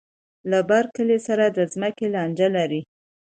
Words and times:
له 0.49 0.59
بر 0.69 0.83
کلي 0.95 1.19
سره 1.27 1.43
د 1.57 1.59
ځمکې 1.73 2.05
لانجه 2.15 2.47
لري. 2.57 2.81